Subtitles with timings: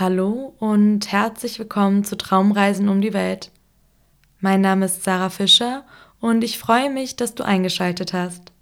[0.00, 3.50] Hallo und herzlich willkommen zu Traumreisen um die Welt.
[4.38, 5.84] Mein Name ist Sarah Fischer
[6.20, 8.52] und ich freue mich, dass du eingeschaltet hast.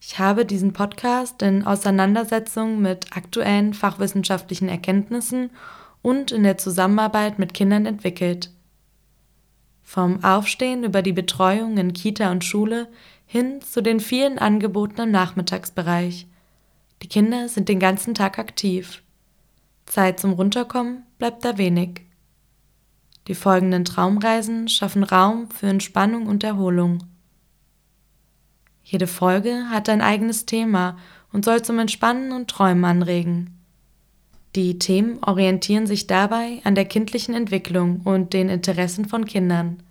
[0.00, 5.50] Ich habe diesen Podcast in Auseinandersetzung mit aktuellen fachwissenschaftlichen Erkenntnissen
[6.02, 8.50] und in der Zusammenarbeit mit Kindern entwickelt.
[9.84, 12.88] Vom Aufstehen über die Betreuung in Kita und Schule
[13.24, 16.26] hin zu den vielen Angeboten im Nachmittagsbereich.
[17.02, 19.00] Die Kinder sind den ganzen Tag aktiv.
[19.92, 22.00] Zeit zum Runterkommen bleibt da wenig.
[23.28, 27.04] Die folgenden Traumreisen schaffen Raum für Entspannung und Erholung.
[28.82, 30.96] Jede Folge hat ein eigenes Thema
[31.30, 33.58] und soll zum Entspannen und Träumen anregen.
[34.56, 39.82] Die Themen orientieren sich dabei an der kindlichen Entwicklung und den Interessen von Kindern.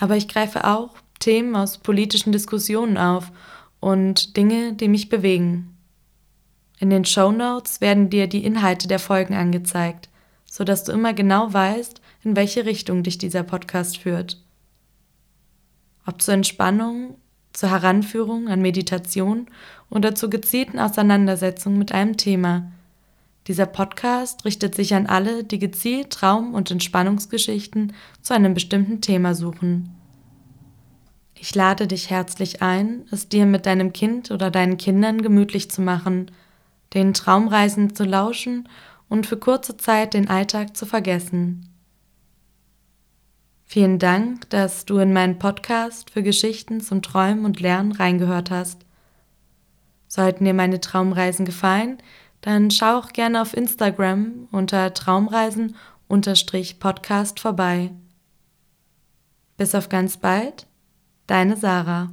[0.00, 3.30] Aber ich greife auch Themen aus politischen Diskussionen auf
[3.78, 5.76] und Dinge, die mich bewegen.
[6.80, 10.08] In den Show Notes werden dir die Inhalte der Folgen angezeigt,
[10.46, 14.42] sodass du immer genau weißt, in welche Richtung dich dieser Podcast führt.
[16.06, 17.16] Ob zur Entspannung,
[17.52, 19.46] zur Heranführung an Meditation
[19.90, 22.72] oder zur gezielten Auseinandersetzung mit einem Thema.
[23.46, 27.92] Dieser Podcast richtet sich an alle, die gezielt Traum- und Entspannungsgeschichten
[28.22, 29.94] zu einem bestimmten Thema suchen.
[31.34, 35.82] Ich lade dich herzlich ein, es dir mit deinem Kind oder deinen Kindern gemütlich zu
[35.82, 36.30] machen–
[36.94, 38.68] den Traumreisen zu lauschen
[39.08, 41.66] und für kurze Zeit den Alltag zu vergessen.
[43.64, 48.84] Vielen Dank, dass du in meinen Podcast für Geschichten zum Träumen und Lernen reingehört hast.
[50.08, 51.98] Sollten dir meine Traumreisen gefallen,
[52.40, 57.92] dann schau auch gerne auf Instagram unter Traumreisen-Podcast vorbei.
[59.56, 60.66] Bis auf ganz bald,
[61.28, 62.10] deine Sarah.